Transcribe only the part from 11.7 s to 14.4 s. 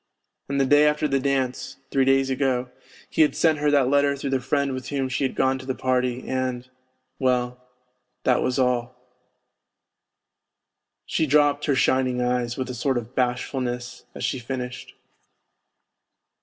shining eyes with a sort of bashfulness as she